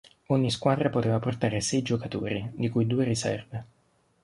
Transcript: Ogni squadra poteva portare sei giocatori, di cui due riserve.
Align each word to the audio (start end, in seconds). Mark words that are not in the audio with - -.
Ogni 0.29 0.49
squadra 0.49 0.89
poteva 0.89 1.19
portare 1.19 1.61
sei 1.61 1.83
giocatori, 1.83 2.49
di 2.55 2.69
cui 2.69 2.87
due 2.87 3.03
riserve. 3.05 3.65